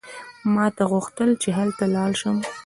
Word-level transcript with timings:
ما 0.53 0.65
ته 0.75 0.83
غوښتل 0.91 1.29
چې 1.41 1.49
هلته 1.57 1.83
لاړ 1.95 2.11
شم. 2.21 2.37